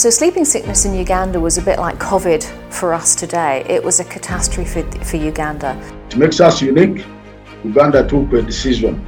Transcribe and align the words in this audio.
So, 0.00 0.08
sleeping 0.08 0.46
sickness 0.46 0.86
in 0.86 0.94
Uganda 0.94 1.38
was 1.38 1.58
a 1.58 1.62
bit 1.62 1.78
like 1.78 1.98
COVID 1.98 2.42
for 2.72 2.94
us 2.94 3.14
today. 3.14 3.66
It 3.68 3.84
was 3.84 4.00
a 4.00 4.04
catastrophe 4.04 4.64
for, 4.64 5.04
for 5.04 5.18
Uganda. 5.18 5.78
It 6.08 6.16
makes 6.16 6.40
us 6.40 6.62
unique. 6.62 7.04
Uganda 7.64 8.08
took 8.08 8.32
a 8.32 8.40
decision 8.40 9.04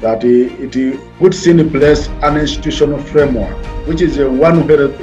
that 0.00 0.24
it, 0.24 0.74
it 0.74 1.18
puts 1.20 1.46
in 1.46 1.70
place 1.70 2.08
an 2.24 2.38
institutional 2.38 2.98
framework, 2.98 3.54
which 3.86 4.02
is 4.02 4.18
a 4.18 4.28
one 4.28 4.68
health 4.68 5.00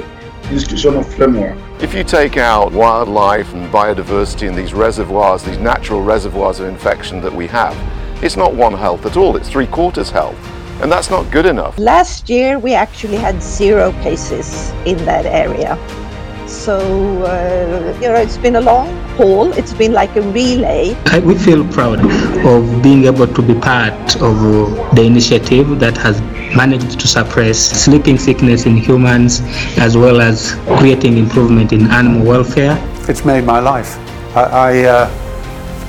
institutional 0.50 1.02
framework. 1.02 1.56
If 1.82 1.94
you 1.94 2.04
take 2.04 2.36
out 2.36 2.72
wildlife 2.72 3.50
and 3.54 3.72
biodiversity 3.72 4.46
and 4.46 4.54
these 4.54 4.74
reservoirs, 4.74 5.42
these 5.42 5.56
natural 5.56 6.02
reservoirs 6.02 6.60
of 6.60 6.66
infection 6.66 7.22
that 7.22 7.32
we 7.32 7.46
have, 7.46 7.74
it's 8.22 8.36
not 8.36 8.54
one 8.54 8.74
health 8.74 9.06
at 9.06 9.16
all, 9.16 9.36
it's 9.36 9.48
three 9.48 9.68
quarters 9.68 10.10
health. 10.10 10.53
And 10.82 10.90
that's 10.90 11.10
not 11.10 11.30
good 11.30 11.46
enough. 11.46 11.78
Last 11.78 12.28
year, 12.28 12.58
we 12.58 12.74
actually 12.74 13.16
had 13.16 13.42
zero 13.42 13.92
cases 14.02 14.70
in 14.84 14.98
that 15.04 15.24
area. 15.26 15.78
So, 16.46 16.78
uh, 17.24 17.98
you 18.00 18.08
know, 18.08 18.14
it's 18.16 18.36
been 18.36 18.56
a 18.56 18.60
long 18.60 18.88
haul. 19.16 19.52
It's 19.52 19.72
been 19.72 19.92
like 19.92 20.14
a 20.16 20.22
relay. 20.22 20.94
I, 21.06 21.20
we 21.20 21.36
feel 21.36 21.66
proud 21.68 22.00
of 22.44 22.82
being 22.82 23.04
able 23.04 23.26
to 23.26 23.42
be 23.42 23.54
part 23.54 24.16
of 24.16 24.36
the 24.94 25.02
initiative 25.02 25.80
that 25.80 25.96
has 25.96 26.20
managed 26.54 27.00
to 27.00 27.08
suppress 27.08 27.58
sleeping 27.58 28.18
sickness 28.18 28.66
in 28.66 28.76
humans 28.76 29.40
as 29.78 29.96
well 29.96 30.20
as 30.20 30.54
creating 30.78 31.18
improvement 31.18 31.72
in 31.72 31.90
animal 31.90 32.26
welfare. 32.26 32.76
It's 33.08 33.24
made 33.24 33.44
my 33.44 33.60
life. 33.60 33.96
I, 34.36 34.42
I 34.42 34.84
uh, 34.84 35.24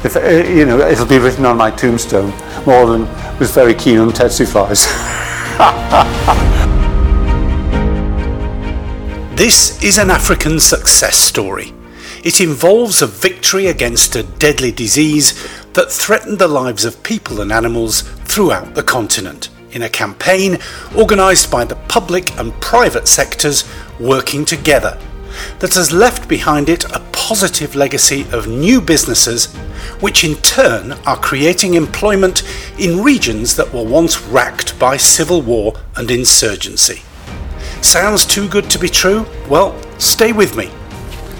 if, 0.05 0.15
uh, 0.15 0.19
you 0.47 0.65
know, 0.65 0.79
it'll 0.79 1.07
be 1.07 1.17
written 1.17 1.45
on 1.45 1.57
my 1.57 1.71
tombstone. 1.71 2.31
Maudlin 2.65 3.07
was 3.39 3.51
very 3.51 3.73
keen 3.73 3.99
on 3.99 4.11
tsetse 4.11 4.51
flies. 4.51 4.85
this 9.35 9.81
is 9.83 9.97
an 9.97 10.09
African 10.09 10.59
success 10.59 11.15
story. 11.15 11.73
It 12.23 12.41
involves 12.41 13.01
a 13.01 13.07
victory 13.07 13.67
against 13.67 14.15
a 14.15 14.23
deadly 14.23 14.71
disease 14.71 15.33
that 15.73 15.91
threatened 15.91 16.39
the 16.39 16.47
lives 16.47 16.85
of 16.85 17.03
people 17.03 17.41
and 17.41 17.51
animals 17.51 18.01
throughout 18.01 18.73
the 18.73 18.83
continent 18.83 19.49
in 19.71 19.83
a 19.83 19.89
campaign 19.89 20.57
organised 20.95 21.51
by 21.51 21.65
the 21.65 21.75
public 21.87 22.35
and 22.39 22.53
private 22.61 23.07
sectors 23.07 23.65
working 23.99 24.45
together 24.45 24.97
that 25.59 25.73
has 25.73 25.91
left 25.91 26.27
behind 26.27 26.69
it 26.69 26.85
a 26.91 26.99
positive 27.11 27.75
legacy 27.75 28.25
of 28.31 28.47
new 28.47 28.79
businesses, 28.79 29.53
which 29.99 30.23
in 30.23 30.35
turn 30.35 30.93
are 31.05 31.17
creating 31.17 31.73
employment 31.73 32.43
in 32.77 33.03
regions 33.03 33.55
that 33.55 33.73
were 33.73 33.83
once 33.83 34.21
racked 34.23 34.77
by 34.79 34.97
civil 34.97 35.41
war 35.41 35.73
and 35.95 36.11
insurgency. 36.11 37.01
Sounds 37.81 38.25
too 38.25 38.47
good 38.47 38.69
to 38.71 38.79
be 38.79 38.89
true? 38.89 39.25
Well, 39.49 39.79
stay 39.99 40.31
with 40.31 40.55
me. 40.55 40.71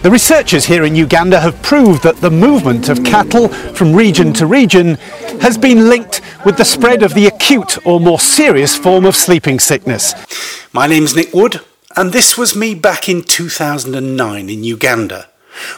The 0.06 0.12
researchers 0.12 0.66
here 0.66 0.86
in 0.86 0.96
Uganda 0.96 1.40
have 1.40 1.60
proved 1.64 2.04
that 2.04 2.18
the 2.18 2.30
movement 2.30 2.90
of 2.90 3.04
cattle 3.04 3.48
from 3.48 3.96
region 3.96 4.34
to 4.34 4.46
region 4.46 4.96
has 5.42 5.58
been 5.58 5.90
linked 5.90 6.22
with 6.46 6.58
the 6.58 6.64
spread 6.64 7.02
of 7.02 7.16
the 7.16 7.26
acute 7.26 7.84
or 7.88 8.00
more 8.00 8.20
serious 8.20 8.78
form 8.78 9.06
of 9.06 9.16
sleeping 9.16 9.60
sickness. 9.60 10.14
My 10.74 10.86
name's 10.86 11.16
Nick 11.16 11.34
Wood 11.34 11.60
and 11.96 12.12
this 12.12 12.38
was 12.38 12.56
me 12.56 12.76
back 12.76 13.08
in 13.08 13.24
2009 13.24 14.50
in 14.50 14.64
Uganda, 14.64 15.30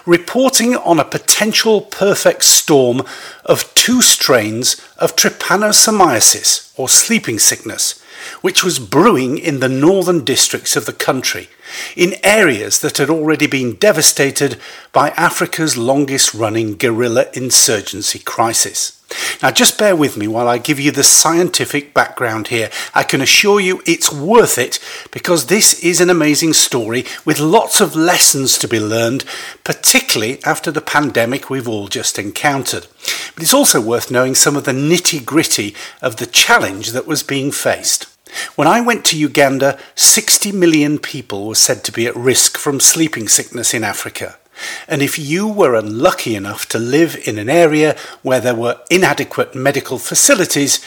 reporting 0.06 0.76
on 0.76 1.00
a 1.00 1.06
potential 1.06 1.82
perfect 1.82 2.44
storm 2.44 3.04
of 3.46 3.72
two 3.76 4.02
strains 4.02 4.82
of 4.98 5.16
trypanosomiasis, 5.16 6.74
or 6.78 6.90
sleeping 6.90 7.38
sickness, 7.38 8.04
which 8.42 8.64
was 8.64 8.80
brewing 8.80 9.38
in 9.38 9.60
the 9.60 9.70
northern 9.70 10.24
districts 10.24 10.76
of 10.76 10.86
the 10.86 10.94
country, 10.94 11.50
in 11.96 12.16
areas 12.24 12.80
that 12.80 12.98
had 12.98 13.10
already 13.10 13.48
been 13.48 13.76
devastated 13.76 14.58
by 14.92 15.10
Africa's 15.12 15.78
longest 15.78 16.34
running 16.34 16.76
guerrilla 16.76 17.26
insurgency 17.34 18.20
crisis. 18.20 18.98
Now, 19.42 19.52
just 19.52 19.78
bear 19.78 19.96
with 19.96 20.18
me 20.18 20.28
while 20.28 20.48
I 20.48 20.58
give 20.58 20.80
you 20.80 20.92
the 20.92 21.04
scientific 21.04 21.94
background 21.94 22.50
here. 22.50 22.70
I 22.94 23.04
can 23.04 23.22
assure 23.22 23.60
you 23.60 23.82
it's 23.86 24.12
worth 24.12 24.58
it 24.58 24.80
because 25.12 25.46
this 25.46 25.82
is 25.82 26.02
an 26.02 26.10
amazing 26.10 26.54
story 26.54 27.06
with 27.24 27.40
lots 27.40 27.80
of 27.80 27.96
lessons 27.96 28.58
to 28.58 28.68
be 28.68 28.80
learned, 28.80 29.24
particularly 29.64 30.44
after 30.44 30.72
the 30.72 30.82
pandemic 30.82 31.50
we've 31.50 31.68
all 31.70 31.88
just 31.88 32.20
encountered. 32.20 32.88
But 33.34 33.44
it's 33.44 33.54
also 33.54 33.80
worth 33.80 34.12
knowing 34.12 34.36
some 34.36 34.58
of 34.58 34.66
the 34.66 34.72
nitty 34.72 35.24
gritty 35.24 35.74
of 36.02 36.18
the 36.18 36.26
challenge 36.26 36.92
that 36.92 37.08
was 37.08 37.24
being 37.24 37.52
faced. 37.52 38.17
When 38.56 38.68
I 38.68 38.82
went 38.82 39.06
to 39.06 39.20
Uganda, 39.20 39.80
60 39.96 40.52
million 40.52 41.00
people 41.00 41.48
were 41.48 41.56
said 41.56 41.84
to 41.86 41.92
be 41.92 42.08
at 42.08 42.16
risk 42.16 42.58
from 42.58 42.80
sleeping 42.80 43.28
sickness 43.28 43.74
in 43.74 43.84
Africa. 43.84 44.38
And 44.88 45.02
if 45.02 45.20
you 45.20 45.48
were 45.48 45.76
unlucky 45.76 46.36
enough 46.36 46.68
to 46.70 46.80
live 46.80 47.16
in 47.28 47.38
an 47.38 47.50
area 47.50 47.96
where 48.22 48.40
there 48.40 48.56
were 48.56 48.82
inadequate 48.90 49.54
medical 49.56 49.98
facilities, 49.98 50.84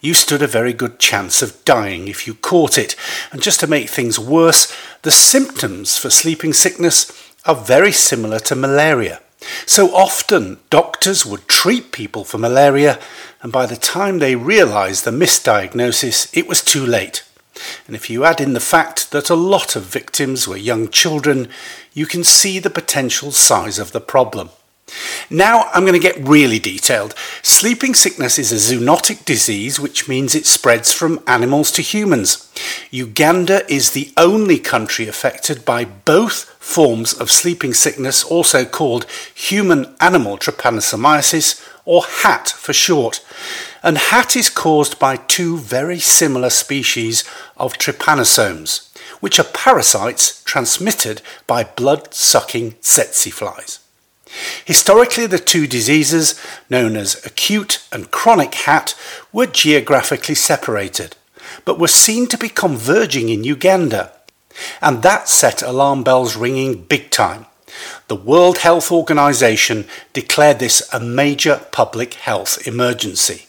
you 0.00 0.12
stood 0.12 0.42
a 0.42 0.46
very 0.46 0.74
good 0.74 0.98
chance 0.98 1.40
of 1.40 1.64
dying 1.64 2.08
if 2.08 2.26
you 2.26 2.34
caught 2.34 2.76
it. 2.76 2.94
And 3.32 3.40
just 3.40 3.60
to 3.60 3.66
make 3.66 3.88
things 3.88 4.18
worse, 4.18 4.74
the 5.02 5.10
symptoms 5.10 5.96
for 5.96 6.10
sleeping 6.10 6.52
sickness 6.52 7.10
are 7.46 7.54
very 7.54 7.92
similar 7.92 8.38
to 8.40 8.54
malaria. 8.54 9.20
So 9.66 9.94
often, 9.94 10.58
doctors 10.70 11.26
would 11.26 11.48
treat 11.48 11.92
people 11.92 12.24
for 12.24 12.38
malaria, 12.38 12.98
and 13.42 13.52
by 13.52 13.66
the 13.66 13.76
time 13.76 14.18
they 14.18 14.36
realised 14.36 15.04
the 15.04 15.10
misdiagnosis, 15.10 16.34
it 16.36 16.46
was 16.46 16.62
too 16.62 16.84
late. 16.84 17.22
And 17.86 17.94
if 17.94 18.10
you 18.10 18.24
add 18.24 18.40
in 18.40 18.52
the 18.52 18.60
fact 18.60 19.10
that 19.12 19.30
a 19.30 19.34
lot 19.34 19.76
of 19.76 19.84
victims 19.84 20.48
were 20.48 20.56
young 20.56 20.88
children, 20.88 21.48
you 21.92 22.06
can 22.06 22.24
see 22.24 22.58
the 22.58 22.70
potential 22.70 23.32
size 23.32 23.78
of 23.78 23.92
the 23.92 24.00
problem. 24.00 24.50
Now 25.30 25.70
I'm 25.72 25.82
going 25.82 25.94
to 25.94 25.98
get 25.98 26.28
really 26.28 26.58
detailed. 26.58 27.14
Sleeping 27.42 27.94
sickness 27.94 28.38
is 28.38 28.52
a 28.52 28.74
zoonotic 28.74 29.24
disease, 29.24 29.80
which 29.80 30.08
means 30.08 30.34
it 30.34 30.46
spreads 30.46 30.92
from 30.92 31.22
animals 31.26 31.72
to 31.72 31.82
humans. 31.82 32.52
Uganda 32.90 33.70
is 33.72 33.90
the 33.90 34.12
only 34.16 34.58
country 34.58 35.08
affected 35.08 35.64
by 35.64 35.84
both 35.84 36.44
forms 36.58 37.12
of 37.12 37.30
sleeping 37.30 37.74
sickness, 37.74 38.22
also 38.22 38.64
called 38.64 39.06
human 39.34 39.94
animal 40.00 40.36
trypanosomiasis, 40.36 41.66
or 41.86 42.02
HAT 42.22 42.48
for 42.48 42.72
short 42.72 43.20
and 43.84 43.98
HAT 43.98 44.34
is 44.34 44.48
caused 44.48 44.98
by 44.98 45.16
two 45.16 45.58
very 45.58 45.98
similar 45.98 46.48
species 46.48 47.22
of 47.58 47.74
trypanosomes, 47.74 48.88
which 49.20 49.38
are 49.38 49.44
parasites 49.44 50.42
transmitted 50.44 51.20
by 51.46 51.64
blood 51.64 52.14
sucking 52.14 52.72
tsetse 52.80 53.30
flies. 53.30 53.83
Historically, 54.64 55.26
the 55.26 55.38
two 55.38 55.66
diseases, 55.66 56.40
known 56.68 56.96
as 56.96 57.24
acute 57.24 57.86
and 57.92 58.10
chronic 58.10 58.54
HAT, 58.54 58.94
were 59.32 59.46
geographically 59.46 60.34
separated, 60.34 61.16
but 61.64 61.78
were 61.78 61.88
seen 61.88 62.26
to 62.28 62.38
be 62.38 62.48
converging 62.48 63.28
in 63.28 63.44
Uganda, 63.44 64.12
and 64.80 65.02
that 65.02 65.28
set 65.28 65.62
alarm 65.62 66.02
bells 66.02 66.36
ringing 66.36 66.82
big 66.82 67.10
time. 67.10 67.46
The 68.08 68.16
World 68.16 68.58
Health 68.58 68.92
Organization 68.92 69.86
declared 70.12 70.58
this 70.58 70.88
a 70.92 71.00
major 71.00 71.62
public 71.72 72.14
health 72.14 72.66
emergency. 72.66 73.46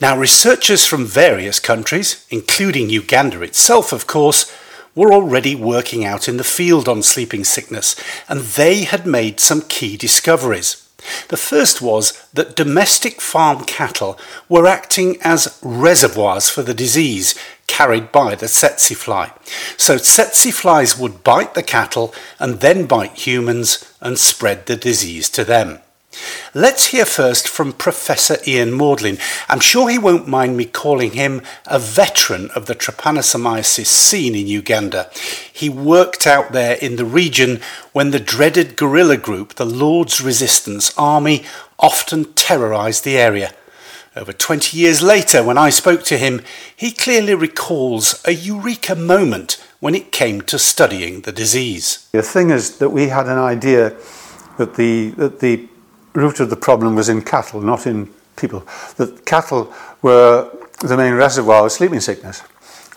Now, 0.00 0.16
researchers 0.16 0.84
from 0.84 1.06
various 1.06 1.60
countries, 1.60 2.26
including 2.30 2.90
Uganda 2.90 3.42
itself, 3.42 3.92
of 3.92 4.06
course, 4.06 4.52
were 4.94 5.12
already 5.12 5.54
working 5.54 6.04
out 6.04 6.28
in 6.28 6.36
the 6.36 6.44
field 6.44 6.88
on 6.88 7.02
sleeping 7.02 7.44
sickness, 7.44 7.96
and 8.28 8.40
they 8.40 8.84
had 8.84 9.06
made 9.06 9.40
some 9.40 9.62
key 9.62 9.96
discoveries. 9.96 10.80
The 11.28 11.36
first 11.36 11.82
was 11.82 12.26
that 12.32 12.56
domestic 12.56 13.20
farm 13.20 13.64
cattle 13.64 14.18
were 14.48 14.66
acting 14.66 15.18
as 15.20 15.58
reservoirs 15.62 16.48
for 16.48 16.62
the 16.62 16.74
disease 16.74 17.34
carried 17.66 18.12
by 18.12 18.34
the 18.34 18.46
tsetse 18.46 18.94
fly. 18.94 19.32
So 19.76 19.96
tsetse 19.98 20.52
flies 20.52 20.98
would 20.98 21.24
bite 21.24 21.54
the 21.54 21.62
cattle 21.62 22.14
and 22.38 22.60
then 22.60 22.86
bite 22.86 23.26
humans 23.26 23.92
and 24.00 24.18
spread 24.18 24.66
the 24.66 24.76
disease 24.76 25.28
to 25.30 25.44
them. 25.44 25.80
Let's 26.54 26.86
hear 26.86 27.04
first 27.04 27.48
from 27.48 27.72
Professor 27.72 28.36
Ian 28.46 28.72
Maudlin. 28.72 29.18
I'm 29.48 29.60
sure 29.60 29.88
he 29.88 29.98
won't 29.98 30.28
mind 30.28 30.56
me 30.56 30.64
calling 30.64 31.12
him 31.12 31.42
a 31.66 31.78
veteran 31.78 32.50
of 32.52 32.66
the 32.66 32.74
trypanosomiasis 32.74 33.86
scene 33.86 34.34
in 34.34 34.46
Uganda. 34.46 35.10
He 35.52 35.68
worked 35.68 36.26
out 36.26 36.52
there 36.52 36.76
in 36.76 36.96
the 36.96 37.04
region 37.04 37.60
when 37.92 38.10
the 38.10 38.20
dreaded 38.20 38.76
guerrilla 38.76 39.16
group, 39.16 39.54
the 39.54 39.66
Lord's 39.66 40.20
Resistance 40.20 40.92
Army, 40.96 41.44
often 41.78 42.32
terrorized 42.34 43.04
the 43.04 43.18
area. 43.18 43.52
Over 44.16 44.32
20 44.32 44.78
years 44.78 45.02
later, 45.02 45.42
when 45.42 45.58
I 45.58 45.70
spoke 45.70 46.04
to 46.04 46.16
him, 46.16 46.40
he 46.76 46.92
clearly 46.92 47.34
recalls 47.34 48.22
a 48.24 48.30
eureka 48.30 48.94
moment 48.94 49.60
when 49.80 49.96
it 49.96 50.12
came 50.12 50.40
to 50.42 50.58
studying 50.58 51.22
the 51.22 51.32
disease. 51.32 52.08
The 52.12 52.22
thing 52.22 52.50
is 52.50 52.78
that 52.78 52.90
we 52.90 53.08
had 53.08 53.26
an 53.26 53.38
idea 53.38 53.96
that 54.56 54.76
the, 54.76 55.10
that 55.16 55.40
the 55.40 55.68
root 56.14 56.40
of 56.40 56.50
the 56.50 56.56
problem 56.56 56.94
was 56.94 57.08
in 57.08 57.22
cattle, 57.22 57.60
not 57.60 57.86
in 57.86 58.08
people. 58.36 58.66
That 58.96 59.26
cattle 59.26 59.72
were 60.02 60.50
the 60.80 60.96
main 60.96 61.14
reservoir 61.14 61.66
of 61.66 61.72
sleeping 61.72 62.00
sickness. 62.00 62.42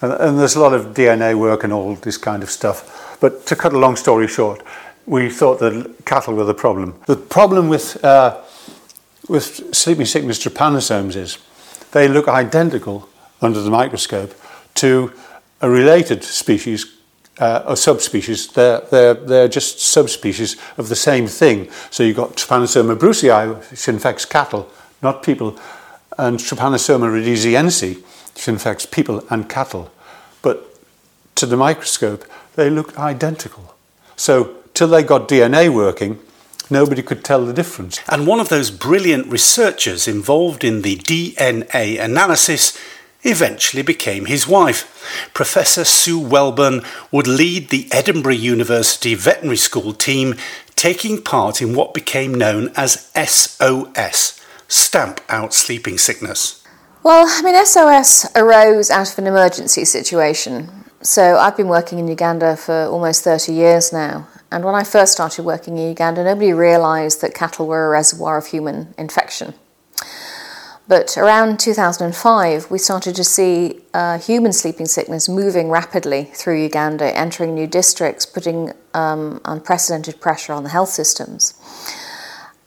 And, 0.02 0.14
and 0.14 0.40
there's 0.40 0.56
a 0.56 0.60
lot 0.60 0.74
of 0.74 0.94
DNA 0.94 1.38
work 1.38 1.64
and 1.64 1.74
all 1.74 1.96
this 1.96 2.18
kind 2.18 2.44
of 2.44 2.50
stuff. 2.50 3.18
But 3.19 3.46
to 3.48 3.56
cut 3.56 3.74
a 3.74 3.80
long 3.80 3.96
story 3.96 4.28
short, 4.28 4.62
we 5.06 5.30
thought 5.30 5.60
that 5.60 6.06
cattle 6.06 6.36
were 6.36 6.44
the 6.44 6.54
problem. 6.54 7.00
The 7.08 7.16
problem 7.16 7.69
with, 7.69 8.04
uh, 8.04 8.42
with 9.28 9.74
sleeping 9.75 10.06
sickness 10.06 10.44
trypanosomes 10.44 11.16
is 11.16 11.38
they 11.92 12.08
look 12.08 12.28
identical 12.28 13.10
under 13.42 13.62
the 13.62 13.72
microscope 13.72 14.34
to 14.75 15.14
a 15.62 15.69
related 15.69 16.24
species 16.24 16.96
uh, 17.39 17.63
or 17.68 17.75
subspecies. 17.75 18.48
They're, 18.48 18.81
they're, 18.81 19.13
they're 19.13 19.48
just 19.48 19.80
subspecies 19.80 20.56
of 20.78 20.89
the 20.89 20.95
same 20.95 21.28
thing. 21.28 21.69
So 21.89 22.04
you've 22.04 22.18
got 22.18 22.36
Trypanosoma 22.36 22.98
brucei, 22.98 23.48
which 23.48 23.88
infects 23.88 24.25
cattle, 24.25 24.69
not 25.01 25.24
people, 25.24 25.57
and 26.18 26.39
Trypanosoma 26.39 27.10
rhodesiense, 27.12 28.04
which 28.36 28.48
infects 28.48 28.86
people 28.86 29.24
and 29.30 29.50
cattle. 29.50 29.92
But 30.42 30.80
to 31.36 31.45
the 31.45 31.57
microscope, 31.57 32.25
they 32.56 32.69
look 32.69 32.98
identical. 32.98 33.75
So 34.16 34.56
till 34.74 34.88
they 34.88 35.04
got 35.04 35.30
DNA 35.30 35.69
working, 35.69 36.19
nobody 36.69 37.01
could 37.01 37.24
tell 37.24 37.45
the 37.45 37.54
difference. 37.54 38.00
And 38.10 38.28
one 38.28 38.40
of 38.40 38.50
those 38.50 38.72
brilliant 38.72 39.28
researchers 39.28 40.07
involved 40.07 40.63
in 40.63 40.81
the 40.81 40.98
DNA 40.98 42.00
analysis 42.00 42.78
eventually 43.24 43.84
became 43.84 44.25
his 44.25 44.48
wife. 44.48 45.30
Professor 45.34 45.84
Sue 45.84 46.19
Welburn 46.19 46.86
would 47.12 47.28
lead 47.28 47.69
the 47.69 47.88
Edinburgh 47.92 48.34
University 48.34 49.16
Veterinary 49.16 49.58
School 49.58 49.94
team, 49.94 50.36
taking 50.75 51.22
part 51.22 51.62
in 51.62 51.75
what 51.75 51.94
became 51.94 52.34
known 52.34 52.72
as 52.75 53.12
SOS 53.16 54.40
Stamp 54.68 55.22
Out 55.30 55.54
Sleeping 55.54 55.98
Sickness. 55.98 56.64
Well, 57.04 57.25
I 57.28 57.42
mean, 57.42 57.66
SOS 57.66 58.28
arose 58.36 58.92
out 58.92 59.12
of 59.12 59.18
an 59.18 59.28
emergency 59.28 59.86
situation. 59.86 60.69
So 61.02 61.38
I've 61.38 61.56
been 61.56 61.69
working 61.69 62.00
in 62.00 62.08
Uganda 62.08 62.58
for 62.58 62.86
almost 62.86 63.24
30 63.24 63.54
years 63.54 63.94
now. 63.94 64.28
And 64.52 64.64
when 64.64 64.75
I 64.75 64.84
first 64.84 65.14
started 65.14 65.44
working 65.44 65.78
in 65.78 65.90
Uganda, 65.90 66.24
nobody 66.24 66.54
realised 66.54 67.22
that 67.22 67.34
cattle 67.34 67.68
were 67.68 67.86
a 67.86 67.90
reservoir 67.90 68.38
of 68.38 68.48
human 68.48 68.94
infection. 68.98 69.54
But 70.88 71.18
around 71.18 71.60
2005, 71.60 72.72
we 72.72 72.78
started 72.78 73.16
to 73.16 73.24
see 73.24 73.81
uh, 73.94 74.19
human 74.19 74.54
sleeping 74.54 74.86
sickness 74.86 75.28
moving 75.28 75.69
rapidly 75.69 76.31
through 76.34 76.62
Uganda, 76.62 77.16
entering 77.16 77.54
new 77.54 77.68
districts, 77.68 78.25
putting 78.25 78.72
um, 78.94 79.42
unprecedented 79.44 80.22
pressure 80.22 80.54
on 80.54 80.63
the 80.63 80.69
health 80.69 80.89
systems. 80.89 81.56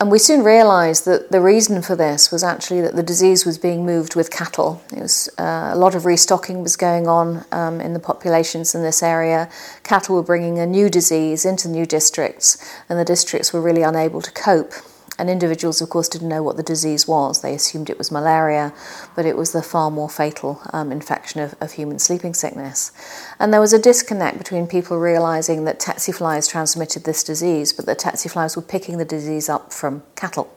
And 0.00 0.10
we 0.10 0.18
soon 0.18 0.42
realised 0.42 1.04
that 1.06 1.30
the 1.30 1.40
reason 1.40 1.82
for 1.82 1.94
this 1.94 2.30
was 2.30 2.42
actually 2.42 2.80
that 2.82 2.96
the 2.96 3.02
disease 3.02 3.44
was 3.44 3.58
being 3.58 3.84
moved 3.84 4.16
with 4.16 4.30
cattle. 4.30 4.82
It 4.94 5.00
was 5.00 5.28
uh, 5.38 5.70
a 5.72 5.76
lot 5.76 5.94
of 5.94 6.06
restocking 6.06 6.62
was 6.62 6.76
going 6.76 7.06
on 7.06 7.44
um, 7.52 7.80
in 7.80 7.92
the 7.94 8.00
populations 8.00 8.74
in 8.74 8.82
this 8.82 9.02
area. 9.02 9.50
Cattle 9.82 10.16
were 10.16 10.22
bringing 10.22 10.58
a 10.58 10.66
new 10.66 10.88
disease 10.88 11.44
into 11.44 11.68
new 11.68 11.84
districts, 11.84 12.56
and 12.88 12.98
the 12.98 13.04
districts 13.04 13.52
were 13.52 13.60
really 13.60 13.82
unable 13.82 14.22
to 14.22 14.30
cope. 14.32 14.72
And 15.20 15.28
individuals, 15.28 15.82
of 15.82 15.90
course, 15.90 16.08
didn't 16.08 16.30
know 16.30 16.42
what 16.42 16.56
the 16.56 16.62
disease 16.62 17.06
was. 17.06 17.42
They 17.42 17.54
assumed 17.54 17.90
it 17.90 17.98
was 17.98 18.10
malaria, 18.10 18.72
but 19.14 19.26
it 19.26 19.36
was 19.36 19.52
the 19.52 19.62
far 19.62 19.90
more 19.90 20.08
fatal 20.08 20.62
um, 20.72 20.90
infection 20.90 21.42
of, 21.42 21.54
of, 21.60 21.72
human 21.72 21.98
sleeping 21.98 22.32
sickness. 22.32 22.90
And 23.38 23.52
there 23.52 23.60
was 23.60 23.74
a 23.74 23.78
disconnect 23.78 24.38
between 24.38 24.66
people 24.66 24.96
realizing 24.96 25.64
that 25.66 25.78
tsetse 25.78 26.16
flies 26.16 26.48
transmitted 26.48 27.04
this 27.04 27.22
disease, 27.22 27.70
but 27.70 27.84
that 27.84 27.98
tsetse 27.98 28.32
flies 28.32 28.56
were 28.56 28.62
picking 28.62 28.96
the 28.96 29.04
disease 29.04 29.50
up 29.50 29.74
from 29.74 30.02
cattle. 30.16 30.50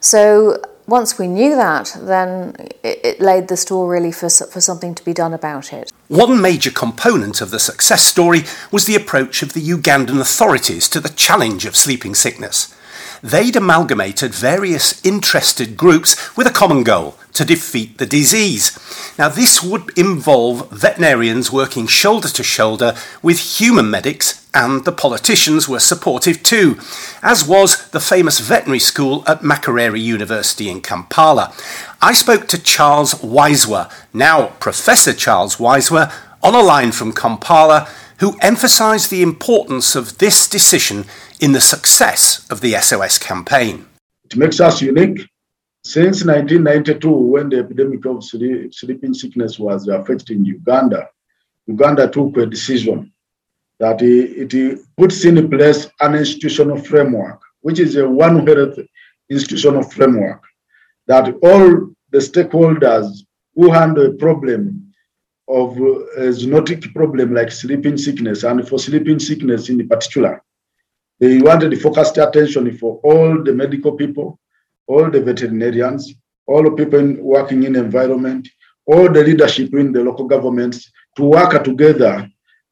So 0.00 0.62
once 0.86 1.18
we 1.18 1.26
knew 1.26 1.54
that, 1.54 1.94
then 2.00 2.54
it, 2.82 3.00
it 3.04 3.20
laid 3.20 3.48
the 3.48 3.58
store 3.58 3.90
really 3.90 4.10
for, 4.10 4.30
for 4.30 4.62
something 4.62 4.94
to 4.94 5.04
be 5.04 5.12
done 5.12 5.34
about 5.34 5.70
it. 5.74 5.92
One 6.08 6.40
major 6.40 6.70
component 6.70 7.42
of 7.42 7.50
the 7.50 7.58
success 7.58 8.06
story 8.06 8.44
was 8.72 8.86
the 8.86 8.96
approach 8.96 9.42
of 9.42 9.52
the 9.52 9.60
Ugandan 9.60 10.18
authorities 10.18 10.88
to 10.88 10.98
the 10.98 11.10
challenge 11.10 11.66
of 11.66 11.76
sleeping 11.76 12.14
sickness 12.14 12.74
they'd 13.22 13.56
amalgamated 13.56 14.34
various 14.34 15.04
interested 15.04 15.76
groups 15.76 16.36
with 16.36 16.46
a 16.46 16.50
common 16.50 16.82
goal 16.82 17.16
to 17.32 17.44
defeat 17.44 17.98
the 17.98 18.06
disease. 18.06 18.76
Now, 19.18 19.28
this 19.28 19.62
would 19.62 19.96
involve 19.96 20.70
veterinarians 20.70 21.52
working 21.52 21.86
shoulder 21.86 22.28
to 22.28 22.42
shoulder 22.42 22.94
with 23.22 23.60
human 23.60 23.90
medics, 23.90 24.48
and 24.54 24.84
the 24.84 24.92
politicians 24.92 25.68
were 25.68 25.78
supportive 25.78 26.42
too, 26.42 26.78
as 27.22 27.46
was 27.46 27.90
the 27.90 28.00
famous 28.00 28.40
veterinary 28.40 28.80
school 28.80 29.22
at 29.26 29.42
Makerere 29.42 30.00
University 30.00 30.68
in 30.68 30.80
Kampala. 30.80 31.52
I 32.02 32.12
spoke 32.12 32.48
to 32.48 32.62
Charles 32.62 33.14
Waiswa, 33.14 33.92
now 34.12 34.46
Professor 34.58 35.12
Charles 35.12 35.56
Waiswa, 35.56 36.12
on 36.42 36.54
a 36.54 36.60
line 36.60 36.92
from 36.92 37.12
Kampala, 37.12 37.88
who 38.20 38.36
emphasised 38.40 39.10
the 39.10 39.22
importance 39.22 39.94
of 39.94 40.18
this 40.18 40.48
decision 40.48 41.04
in 41.40 41.52
the 41.52 41.60
success 41.60 42.46
of 42.50 42.60
the 42.60 42.74
SOS 42.74 43.18
campaign. 43.18 43.86
It 44.24 44.36
makes 44.36 44.60
us 44.60 44.82
unique. 44.82 45.28
Since 45.84 46.24
1992, 46.24 47.10
when 47.10 47.48
the 47.48 47.60
epidemic 47.60 48.04
of 48.04 48.24
sleeping 48.24 49.14
sickness 49.14 49.58
was 49.58 49.88
affecting 49.88 50.44
Uganda, 50.44 51.08
Uganda 51.66 52.08
took 52.08 52.36
a 52.36 52.46
decision 52.46 53.12
that 53.78 54.02
it, 54.02 54.80
puts 54.96 55.24
in 55.24 55.48
place 55.48 55.88
an 56.00 56.14
institutional 56.14 56.78
framework, 56.78 57.40
which 57.60 57.78
is 57.78 57.96
a 57.96 58.08
One 58.08 58.44
Health 58.46 58.78
institutional 59.30 59.82
framework, 59.82 60.42
that 61.06 61.34
all 61.42 61.90
the 62.10 62.18
stakeholders 62.18 63.20
who 63.54 63.70
handle 63.70 64.06
a 64.06 64.14
problem 64.14 64.87
of 65.48 65.76
a 65.78 66.28
zoonotic 66.28 66.92
problem 66.94 67.34
like 67.34 67.50
sleeping 67.50 67.96
sickness, 67.96 68.44
and 68.44 68.68
for 68.68 68.78
sleeping 68.78 69.18
sickness 69.18 69.68
in 69.68 69.88
particular, 69.88 70.42
they 71.20 71.40
wanted 71.40 71.80
focused 71.80 72.18
attention 72.18 72.76
for 72.76 73.00
all 73.02 73.42
the 73.42 73.52
medical 73.52 73.92
people, 73.92 74.38
all 74.86 75.10
the 75.10 75.20
veterinarians, 75.20 76.14
all 76.46 76.62
the 76.62 76.70
people 76.70 76.98
in, 76.98 77.22
working 77.22 77.64
in 77.64 77.76
environment, 77.76 78.48
all 78.86 79.10
the 79.10 79.22
leadership 79.22 79.74
in 79.74 79.92
the 79.92 80.02
local 80.02 80.26
governments 80.26 80.90
to 81.16 81.24
work 81.24 81.62
together 81.64 82.28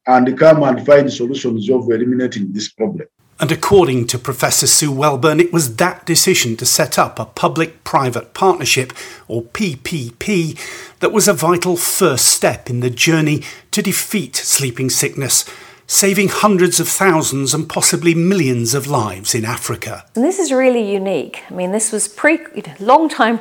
and 0.07 0.37
come 0.37 0.63
and 0.63 0.85
find 0.85 1.11
solutions 1.11 1.69
of 1.69 1.89
eliminating 1.89 2.51
this 2.53 2.69
problem. 2.69 3.07
And 3.39 3.51
according 3.51 4.07
to 4.07 4.17
Professor 4.17 4.65
Sue 4.65 4.91
Welburn, 4.91 5.39
it 5.39 5.53
was 5.53 5.75
that 5.75 6.05
decision 6.05 6.57
to 6.57 6.65
set 6.65 6.97
up 6.97 7.19
a 7.19 7.25
public 7.25 7.83
private 7.83 8.33
partnership, 8.33 8.93
or 9.27 9.43
PPP, 9.43 10.57
that 10.99 11.11
was 11.11 11.27
a 11.27 11.33
vital 11.33 11.77
first 11.77 12.25
step 12.25 12.69
in 12.69 12.79
the 12.79 12.89
journey 12.89 13.43
to 13.71 13.83
defeat 13.83 14.35
sleeping 14.35 14.89
sickness 14.89 15.45
saving 15.87 16.27
hundreds 16.27 16.81
of 16.81 16.87
thousands 16.89 17.53
and 17.53 17.69
possibly 17.69 18.13
millions 18.13 18.73
of 18.73 18.87
lives 18.87 19.33
in 19.33 19.45
Africa. 19.45 20.05
And 20.15 20.23
this 20.23 20.37
is 20.37 20.51
really 20.51 20.91
unique. 20.91 21.43
I 21.49 21.53
mean, 21.53 21.71
this 21.71 21.93
was 21.93 22.09
pre, 22.09 22.39
long 22.79 23.07
time 23.07 23.39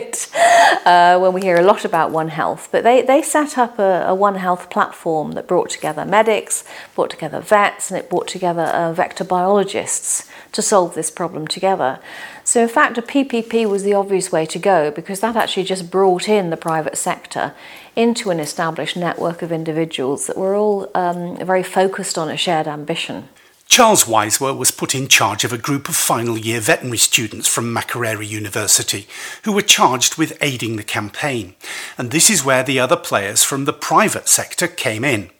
pre-COVID, 0.00 0.86
uh, 0.86 1.18
when 1.18 1.32
we 1.32 1.40
hear 1.40 1.56
a 1.56 1.62
lot 1.62 1.84
about 1.84 2.10
One 2.10 2.28
Health. 2.28 2.68
But 2.70 2.84
they, 2.84 3.02
they 3.02 3.22
set 3.22 3.58
up 3.58 3.78
a, 3.78 4.06
a, 4.08 4.14
One 4.14 4.36
Health 4.36 4.70
platform 4.70 5.32
that 5.32 5.46
brought 5.46 5.70
together 5.70 6.04
medics, 6.04 6.64
brought 6.94 7.10
together 7.10 7.40
vets, 7.40 7.90
and 7.90 7.98
it 7.98 8.08
brought 8.08 8.28
together 8.28 8.62
uh, 8.62 8.92
vector 8.92 9.24
biologists 9.24 10.28
to 10.52 10.62
solve 10.62 10.94
this 10.94 11.10
problem 11.10 11.46
together. 11.46 12.00
So, 12.44 12.62
in 12.62 12.68
fact, 12.68 12.96
a 12.98 13.02
PPP 13.02 13.68
was 13.68 13.82
the 13.82 13.94
obvious 13.94 14.32
way 14.32 14.46
to 14.46 14.58
go 14.58 14.90
because 14.90 15.20
that 15.20 15.36
actually 15.36 15.64
just 15.64 15.90
brought 15.90 16.28
in 16.28 16.50
the 16.50 16.56
private 16.56 16.96
sector 16.96 17.54
into 17.94 18.30
an 18.30 18.40
established 18.40 18.96
network 18.96 19.42
of 19.42 19.52
individuals 19.52 20.26
that 20.26 20.38
were 20.38 20.54
all 20.54 20.90
um, 20.94 21.36
very 21.36 21.62
focused 21.62 22.16
on 22.16 22.30
a 22.30 22.36
shared 22.36 22.66
ambition. 22.66 23.28
Charles 23.68 24.04
Waiswa 24.04 24.56
was 24.56 24.70
put 24.70 24.94
in 24.94 25.08
charge 25.08 25.44
of 25.44 25.52
a 25.52 25.58
group 25.58 25.90
of 25.90 25.94
final 25.94 26.38
year 26.38 26.58
veterinary 26.58 26.96
students 26.96 27.46
from 27.46 27.72
Makerere 27.72 28.26
University 28.26 29.06
who 29.44 29.52
were 29.52 29.62
charged 29.62 30.16
with 30.16 30.38
aiding 30.40 30.76
the 30.76 30.82
campaign. 30.82 31.54
And 31.98 32.10
this 32.10 32.30
is 32.30 32.42
where 32.42 32.64
the 32.64 32.80
other 32.80 32.96
players 32.96 33.44
from 33.44 33.66
the 33.66 33.74
private 33.74 34.26
sector 34.26 34.68
came 34.68 35.04
in. 35.04 35.30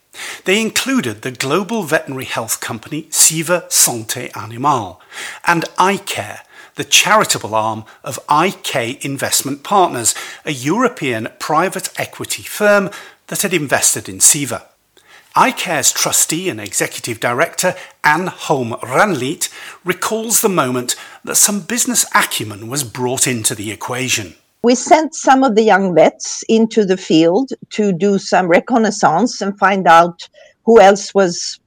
They 0.44 0.60
included 0.60 1.22
the 1.22 1.30
global 1.30 1.84
veterinary 1.84 2.26
health 2.26 2.60
company 2.60 3.04
Ceva 3.04 3.66
Santé 3.68 4.36
Animal 4.36 5.00
and 5.46 5.64
iCare, 5.76 6.40
the 6.74 6.84
charitable 6.84 7.54
arm 7.54 7.84
of 8.04 8.20
IK 8.30 9.04
Investment 9.04 9.64
Partners, 9.64 10.14
a 10.44 10.52
European 10.52 11.28
private 11.38 11.98
equity 11.98 12.42
firm 12.42 12.90
that 13.28 13.42
had 13.42 13.54
invested 13.54 14.06
in 14.06 14.18
Ceva. 14.20 14.66
iCare's 15.38 15.92
trustee 15.92 16.48
and 16.48 16.60
executive 16.60 17.20
director, 17.20 17.76
Anne 18.02 18.26
Holm 18.26 18.72
Rannaleet, 18.82 19.48
recalls 19.84 20.40
the 20.40 20.48
moment 20.48 20.96
that 21.22 21.36
some 21.36 21.60
business 21.60 22.04
acumen 22.12 22.66
was 22.66 22.82
brought 22.82 23.28
into 23.28 23.54
the 23.54 23.70
equation. 23.70 24.34
We 24.64 24.74
sent 24.74 25.14
some 25.14 25.44
of 25.44 25.54
the 25.54 25.62
young 25.62 25.94
vets 25.94 26.42
into 26.48 26.84
the 26.84 26.96
field 26.96 27.50
to 27.70 27.92
do 27.92 28.18
some 28.18 28.48
reconnaissance 28.48 29.40
and 29.40 29.56
find 29.56 29.86
out 29.86 30.28
who 30.64 30.80
else 30.80 31.14
was 31.14 31.60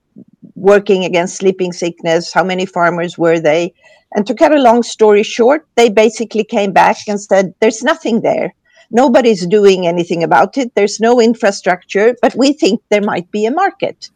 working 0.55 1.05
against 1.05 1.37
sleeping 1.37 1.71
sickness, 1.71 2.33
how 2.33 2.43
many 2.43 2.65
farmers 2.65 3.17
were 3.17 3.39
they, 3.39 3.73
and 4.13 4.27
to 4.27 4.35
cut 4.35 4.53
a 4.53 4.61
long 4.61 4.83
story 4.83 5.23
short, 5.23 5.65
they 5.75 5.87
basically 5.87 6.43
came 6.43 6.73
back 6.73 6.97
and 7.07 7.21
said, 7.21 7.53
There's 7.61 7.83
nothing 7.83 8.19
there. 8.19 8.53
Nobody's 8.91 9.47
doing 9.47 9.87
anything 9.87 10.23
about 10.23 10.57
it. 10.57 10.75
There's 10.75 10.99
no 10.99 11.19
infrastructure, 11.19 12.15
but 12.21 12.35
we 12.35 12.53
think 12.53 12.81
there 12.89 13.01
might 13.01 13.31
be 13.31 13.45
a 13.45 13.51
market. 13.51 14.09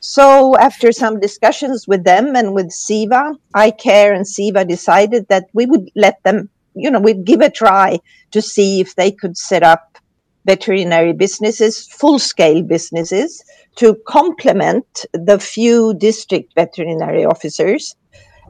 So, 0.00 0.56
after 0.56 0.92
some 0.92 1.20
discussions 1.20 1.86
with 1.86 2.04
them 2.04 2.34
and 2.34 2.54
with 2.54 2.68
Ceva, 2.68 3.34
iCare 3.54 4.14
and 4.14 4.24
Ceva 4.24 4.66
decided 4.66 5.28
that 5.28 5.48
we 5.52 5.66
would 5.66 5.90
let 5.94 6.22
them, 6.22 6.48
you 6.74 6.90
know, 6.90 7.00
we'd 7.00 7.24
give 7.24 7.40
a 7.40 7.50
try 7.50 7.98
to 8.30 8.40
see 8.40 8.80
if 8.80 8.94
they 8.94 9.10
could 9.10 9.36
set 9.36 9.62
up 9.62 9.98
veterinary 10.46 11.12
businesses, 11.12 11.86
full 11.86 12.18
scale 12.18 12.62
businesses, 12.62 13.44
to 13.76 13.94
complement 14.06 15.04
the 15.12 15.38
few 15.38 15.94
district 15.94 16.54
veterinary 16.54 17.24
officers 17.24 17.94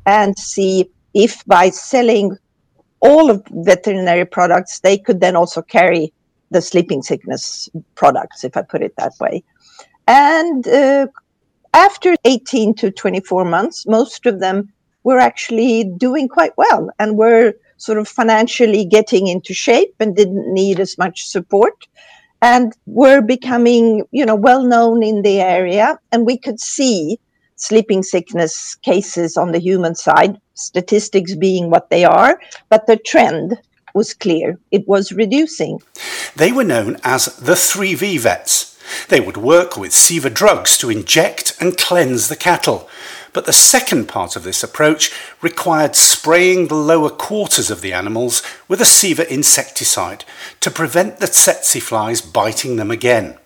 and 0.06 0.38
see 0.38 0.90
if 1.14 1.44
by 1.46 1.70
selling 1.70 2.36
all 3.00 3.30
of 3.30 3.42
veterinary 3.50 4.24
products, 4.24 4.80
they 4.80 4.98
could 4.98 5.20
then 5.20 5.36
also 5.36 5.62
carry 5.62 6.12
the 6.50 6.60
sleeping 6.60 7.02
sickness 7.02 7.68
products, 7.94 8.44
if 8.44 8.56
I 8.56 8.62
put 8.62 8.82
it 8.82 8.94
that 8.96 9.12
way. 9.20 9.44
And 10.06 10.66
uh, 10.66 11.06
after 11.72 12.16
18 12.24 12.74
to 12.74 12.90
24 12.90 13.44
months, 13.44 13.86
most 13.86 14.26
of 14.26 14.40
them 14.40 14.72
were 15.04 15.18
actually 15.18 15.84
doing 15.96 16.28
quite 16.28 16.56
well 16.56 16.90
and 16.98 17.16
were 17.16 17.54
sort 17.76 17.98
of 17.98 18.08
financially 18.08 18.84
getting 18.84 19.28
into 19.28 19.54
shape 19.54 19.94
and 20.00 20.14
didn't 20.14 20.52
need 20.52 20.78
as 20.80 20.98
much 20.98 21.26
support 21.26 21.86
and 22.42 22.72
were 22.86 23.20
becoming, 23.20 24.04
you 24.10 24.26
know, 24.26 24.34
well 24.34 24.64
known 24.64 25.02
in 25.02 25.22
the 25.22 25.40
area. 25.40 25.98
And 26.12 26.26
we 26.26 26.36
could 26.36 26.60
see 26.60 27.18
sleeping 27.56 28.02
sickness 28.02 28.74
cases 28.76 29.36
on 29.36 29.52
the 29.52 29.60
human 29.60 29.94
side, 29.94 30.38
statistics 30.60 31.34
being 31.34 31.70
what 31.70 31.90
they 31.90 32.04
are, 32.04 32.40
but 32.68 32.86
the 32.86 32.96
trend 32.96 33.58
was 33.94 34.14
clear. 34.14 34.58
It 34.70 34.86
was 34.86 35.12
reducing. 35.12 35.80
They 36.36 36.52
were 36.52 36.64
known 36.64 36.98
as 37.02 37.26
the 37.36 37.54
3V 37.54 38.20
vets 38.20 38.70
they 39.08 39.20
would 39.20 39.36
work 39.36 39.76
with 39.76 39.92
Ceva 39.92 40.32
drugs 40.32 40.76
to 40.78 40.90
inject 40.90 41.56
and 41.60 41.76
cleanse 41.76 42.28
the 42.28 42.36
cattle. 42.36 42.88
But 43.32 43.46
the 43.46 43.52
second 43.52 44.08
part 44.08 44.34
of 44.34 44.42
this 44.42 44.62
approach 44.62 45.12
required 45.40 45.94
spraying 45.94 46.66
the 46.66 46.74
lower 46.74 47.10
quarters 47.10 47.70
of 47.70 47.80
the 47.80 47.92
animals 47.92 48.42
with 48.66 48.80
a 48.80 48.84
Ceva 48.84 49.26
insecticide 49.28 50.24
to 50.60 50.70
prevent 50.70 51.18
the 51.18 51.28
tsetse 51.28 51.80
flies 51.80 52.20
biting 52.20 52.76
them 52.76 52.90
again. 52.90 53.38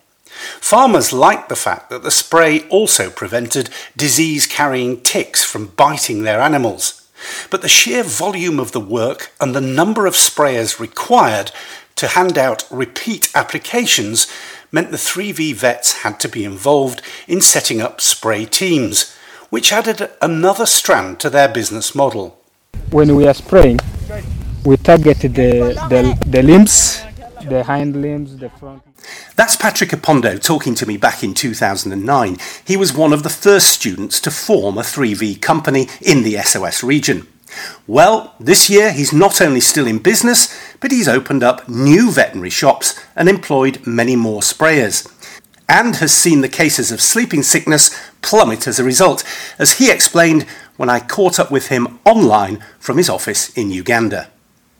Farmers 0.61 1.13
liked 1.13 1.49
the 1.49 1.57
fact 1.57 1.91
that 1.91 2.03
the 2.03 2.11
spray 2.11 2.67
also 2.69 3.11
prevented 3.11 3.71
disease 3.97 4.47
carrying 4.47 5.01
ticks 5.01 5.45
from 5.45 5.67
biting 5.67 6.23
their 6.23 6.41
animals. 6.41 7.04
But 7.51 7.63
the 7.63 7.69
sheer 7.69 8.03
volume 8.03 8.59
of 8.59 8.73
the 8.73 8.81
work 8.81 9.33
and 9.41 9.55
the 9.55 9.61
number 9.61 10.07
of 10.07 10.15
sprayers 10.15 10.79
required 10.79 11.51
to 11.97 12.09
hand 12.09 12.37
out 12.37 12.67
repeat 12.71 13.31
applications 13.35 14.27
meant 14.73 14.91
the 14.91 14.97
3V 14.97 15.55
vets 15.55 16.03
had 16.03 16.19
to 16.21 16.29
be 16.29 16.45
involved 16.45 17.01
in 17.29 17.41
setting 17.41 17.81
up 17.81 18.01
spray 18.01 18.45
teams, 18.45 19.15
which 19.49 19.73
added 19.73 20.11
another 20.21 20.67
strand 20.67 21.21
to 21.21 21.31
their 21.31 21.49
business 21.49 21.95
model. 21.95 22.37
When 22.91 23.15
we 23.15 23.27
are 23.29 23.35
spraying, 23.35 23.79
we 24.65 24.77
target 24.77 25.19
the, 25.21 25.29
the, 25.89 26.19
the 26.27 26.43
limbs, 26.43 27.03
the 27.49 27.65
hind 27.65 28.01
limbs, 28.01 28.37
the 28.37 28.51
front. 28.51 28.83
That's 29.37 29.57
Patrick 29.57 29.91
Apondo 29.91 30.41
talking 30.41 30.75
to 30.77 30.87
me 30.87 30.97
back 30.97 31.23
in 31.23 31.35
2009. 31.35 32.37
He 32.65 32.77
was 32.77 32.93
one 32.93 33.13
of 33.13 33.23
the 33.23 33.29
first 33.29 33.69
students 33.69 34.21
to 34.21 34.31
form 34.31 34.79
a 34.79 34.83
3V 34.83 35.41
company 35.41 35.89
in 36.01 36.23
the 36.23 36.37
SOS 36.39 36.83
region. 36.83 37.27
Well, 37.87 38.35
this 38.41 38.69
year 38.69 38.93
he's 38.93 39.13
not 39.13 39.41
only 39.41 39.61
still 39.61 39.87
in 39.87 39.99
business, 39.99 40.55
but 40.81 40.91
he's 40.91 41.09
opened 41.09 41.43
up 41.43 41.69
new 41.69 42.11
veterinary 42.11 42.51
shops 42.51 42.99
and 43.15 43.29
employed 43.29 43.87
many 43.87 44.17
more 44.17 44.41
sprayers. 44.41 45.11
And 45.69 45.97
has 45.97 46.13
seen 46.13 46.41
the 46.41 46.49
cases 46.49 46.93
of 46.93 47.01
sleeping 47.01 47.43
sickness 47.43 47.99
plummet 48.23 48.67
as 48.67 48.79
a 48.79 48.85
result, 48.85 49.25
as 49.59 49.79
he 49.79 49.91
explained 49.91 50.43
when 50.77 50.91
I 50.91 51.01
caught 51.01 51.39
up 51.39 51.51
with 51.51 51.69
him 51.69 52.01
online 52.05 52.63
from 52.79 52.97
his 52.97 53.09
office 53.09 53.51
in 53.57 53.71
Uganda. 53.71 54.31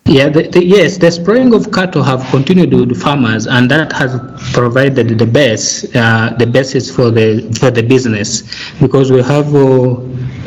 Yeah, 0.07 0.29
the, 0.29 0.49
the, 0.49 0.63
yes, 0.63 0.99
the 0.99 1.11
spraying 1.11 1.55
of 1.55 1.73
cattle 1.73 2.03
have 2.03 2.23
continued 2.31 2.75
with 2.75 3.01
farmers, 3.01 3.47
and 3.47 3.71
that 3.71 3.91
has 3.93 4.13
provided 4.53 5.19
the 5.19 5.27
base, 5.27 5.85
uh, 5.97 6.35
the 6.39 6.47
basis 6.47 6.95
for 6.95 7.11
the 7.11 7.41
for 7.59 7.71
the 7.71 7.83
business, 7.83 8.43
because 8.81 9.11
we 9.11 9.23
have 9.23 9.55
uh, 9.55 9.97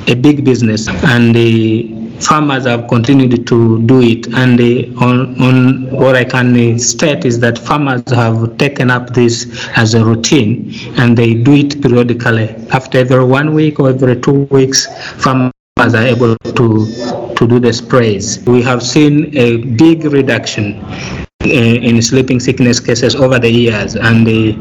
a 0.08 0.16
big 0.16 0.46
business, 0.46 0.88
and 0.88 1.36
the 1.36 1.98
farmers 2.20 2.66
have 2.66 2.88
continued 2.88 3.48
to 3.48 3.82
do 3.88 4.02
it. 4.02 4.28
And 4.34 4.60
uh, 4.60 5.04
on, 5.04 5.42
on 5.42 5.92
what 5.92 6.16
I 6.16 6.24
can 6.24 6.78
state 6.80 7.26
is 7.26 7.40
that 7.40 7.58
farmers 7.58 8.04
have 8.12 8.58
taken 8.58 8.92
up 8.92 9.14
this 9.14 9.68
as 9.76 9.94
a 9.94 10.04
routine 10.04 10.74
and 10.98 11.18
they 11.18 11.34
do 11.34 11.54
it 11.54 11.82
periodically. 11.82 12.50
After 12.72 13.00
every 13.00 13.24
one 13.24 13.54
week 13.54 13.80
or 13.80 13.90
every 13.90 14.20
two 14.20 14.44
weeks, 14.46 14.88
farmers 15.22 15.52
are 15.80 15.96
able 15.96 16.36
to, 16.38 17.34
to 17.36 17.48
do 17.48 17.60
the 17.60 17.72
sprays. 17.72 18.44
We 18.46 18.62
have 18.64 18.82
seen 18.82 19.36
a 19.38 19.58
big 19.58 20.06
reduction 20.06 20.84
uh, 20.84 21.46
in 21.46 22.02
sleeping 22.02 22.40
sickness 22.40 22.80
cases 22.80 23.16
over 23.16 23.40
the 23.40 23.50
years, 23.50 23.96
and 23.96 24.26
the, 24.26 24.54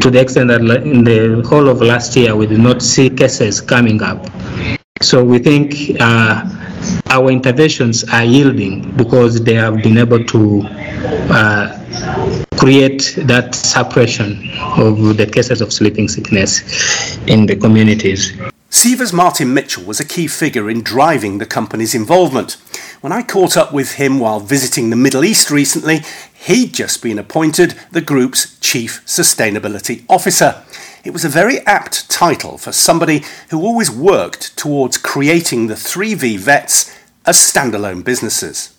to 0.00 0.10
the 0.10 0.20
extent 0.20 0.48
that 0.48 0.60
in 0.62 1.04
the 1.04 1.46
whole 1.46 1.68
of 1.68 1.80
last 1.80 2.16
year 2.16 2.34
we 2.34 2.46
did 2.46 2.60
not 2.60 2.82
see 2.82 3.10
cases 3.10 3.60
coming 3.60 4.02
up. 4.02 4.26
So 5.00 5.22
we 5.22 5.38
think 5.38 6.00
uh, 6.00 6.42
our 7.10 7.30
interventions 7.30 8.04
are 8.04 8.24
yielding 8.24 8.90
because 8.96 9.42
they 9.44 9.54
have 9.54 9.82
been 9.82 9.98
able 9.98 10.24
to 10.24 10.62
uh, 11.30 11.78
create 12.56 13.14
that 13.24 13.54
suppression 13.54 14.50
of 14.76 15.16
the 15.16 15.26
cases 15.26 15.60
of 15.60 15.72
sleeping 15.72 16.08
sickness 16.08 17.16
in 17.26 17.46
the 17.46 17.54
communities. 17.54 18.32
Ceva's 18.80 19.12
Martin 19.12 19.52
Mitchell 19.52 19.82
was 19.82 19.98
a 19.98 20.04
key 20.04 20.28
figure 20.28 20.70
in 20.70 20.84
driving 20.84 21.38
the 21.38 21.46
company's 21.46 21.96
involvement. 21.96 22.52
When 23.00 23.12
I 23.12 23.24
caught 23.24 23.56
up 23.56 23.72
with 23.72 23.94
him 23.94 24.20
while 24.20 24.38
visiting 24.38 24.88
the 24.90 24.94
Middle 24.94 25.24
East 25.24 25.50
recently, 25.50 26.02
he'd 26.32 26.74
just 26.74 27.02
been 27.02 27.18
appointed 27.18 27.74
the 27.90 28.00
group's 28.00 28.56
Chief 28.60 29.04
Sustainability 29.04 30.04
Officer. 30.08 30.62
It 31.02 31.10
was 31.10 31.24
a 31.24 31.28
very 31.28 31.58
apt 31.66 32.08
title 32.08 32.56
for 32.56 32.70
somebody 32.70 33.24
who 33.50 33.62
always 33.62 33.90
worked 33.90 34.56
towards 34.56 34.96
creating 34.96 35.66
the 35.66 35.74
3V 35.74 36.38
vets 36.38 36.96
as 37.26 37.36
standalone 37.36 38.04
businesses. 38.04 38.76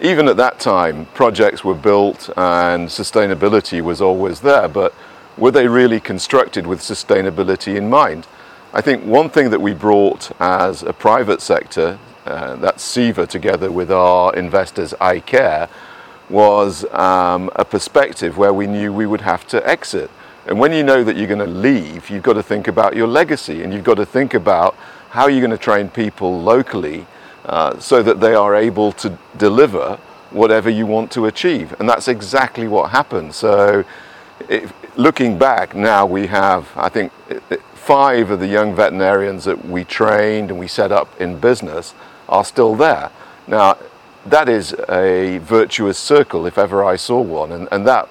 Even 0.00 0.28
at 0.28 0.36
that 0.36 0.60
time, 0.60 1.06
projects 1.06 1.64
were 1.64 1.74
built 1.74 2.30
and 2.36 2.88
sustainability 2.88 3.82
was 3.82 4.00
always 4.00 4.42
there, 4.42 4.68
but 4.68 4.94
were 5.36 5.50
they 5.50 5.66
really 5.66 5.98
constructed 5.98 6.68
with 6.68 6.78
sustainability 6.78 7.74
in 7.74 7.90
mind? 7.90 8.28
I 8.76 8.80
think 8.80 9.04
one 9.04 9.30
thing 9.30 9.50
that 9.50 9.60
we 9.60 9.72
brought 9.72 10.32
as 10.40 10.82
a 10.82 10.92
private 10.92 11.40
sector, 11.40 11.96
uh, 12.24 12.56
that's 12.56 12.82
Ceva 12.84 13.24
together 13.28 13.70
with 13.70 13.92
our 13.92 14.34
investors 14.34 14.92
iCare, 15.00 15.68
was 16.28 16.84
um, 16.92 17.52
a 17.54 17.64
perspective 17.64 18.36
where 18.36 18.52
we 18.52 18.66
knew 18.66 18.92
we 18.92 19.06
would 19.06 19.20
have 19.20 19.46
to 19.48 19.64
exit. 19.64 20.10
And 20.48 20.58
when 20.58 20.72
you 20.72 20.82
know 20.82 21.04
that 21.04 21.16
you're 21.16 21.28
going 21.28 21.38
to 21.38 21.46
leave, 21.46 22.10
you've 22.10 22.24
got 22.24 22.32
to 22.32 22.42
think 22.42 22.66
about 22.66 22.96
your 22.96 23.06
legacy 23.06 23.62
and 23.62 23.72
you've 23.72 23.84
got 23.84 23.94
to 23.94 24.04
think 24.04 24.34
about 24.34 24.74
how 25.10 25.28
you're 25.28 25.40
going 25.40 25.56
to 25.56 25.56
train 25.56 25.88
people 25.88 26.40
locally 26.40 27.06
uh, 27.44 27.78
so 27.78 28.02
that 28.02 28.18
they 28.18 28.34
are 28.34 28.56
able 28.56 28.90
to 28.90 29.16
deliver 29.36 30.00
whatever 30.32 30.68
you 30.68 30.84
want 30.84 31.12
to 31.12 31.26
achieve. 31.26 31.72
And 31.78 31.88
that's 31.88 32.08
exactly 32.08 32.66
what 32.66 32.90
happened. 32.90 33.36
So, 33.36 33.84
if, 34.48 34.72
looking 34.98 35.38
back 35.38 35.76
now, 35.76 36.06
we 36.06 36.26
have, 36.26 36.68
I 36.74 36.88
think, 36.88 37.12
five 37.84 38.30
of 38.30 38.40
the 38.40 38.46
young 38.46 38.74
veterinarians 38.74 39.44
that 39.44 39.64
we 39.66 39.84
trained 39.84 40.50
and 40.50 40.58
we 40.58 40.66
set 40.66 40.90
up 40.90 41.20
in 41.20 41.38
business 41.38 41.94
are 42.28 42.44
still 42.44 42.74
there. 42.74 43.10
Now, 43.46 43.76
that 44.24 44.48
is 44.48 44.74
a 44.88 45.38
virtuous 45.38 45.98
circle 45.98 46.46
if 46.46 46.56
ever 46.56 46.82
I 46.82 46.96
saw 46.96 47.20
one, 47.20 47.52
and, 47.52 47.68
and 47.70 47.86
that 47.86 48.08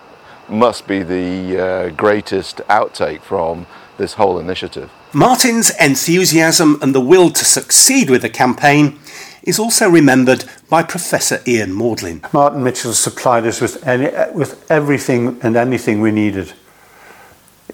must 0.48 0.88
be 0.88 1.02
the 1.02 1.60
uh, 1.60 1.90
greatest 1.90 2.58
outtake 2.70 3.22
from 3.22 3.66
this 3.98 4.14
whole 4.14 4.38
initiative. 4.38 4.92
Martin's 5.12 5.72
enthusiasm 5.80 6.78
and 6.82 6.94
the 6.94 7.02
will 7.02 7.32
to 7.32 7.46
succeed 7.46 8.10
with 8.10 8.22
the 8.22 8.30
campaign 8.30 9.00
is 9.42 9.58
also 9.58 9.90
remembered 9.90 10.46
by 10.70 10.84
Professor 10.84 11.42
Ian 11.48 11.74
Maudlin. 11.74 12.22
Martin 12.32 12.64
Mitchell 12.64 12.94
supplied 12.94 13.46
us 13.46 13.60
with, 13.60 13.86
any, 13.88 14.10
with 14.34 14.70
everything 14.72 15.40
and 15.42 15.56
anything 15.56 16.00
we 16.00 16.12
needed. 16.12 16.54